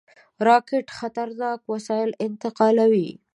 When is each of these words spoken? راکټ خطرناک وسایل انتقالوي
راکټ 0.47 0.85
خطرناک 0.97 1.59
وسایل 1.73 2.11
انتقالوي 2.27 3.09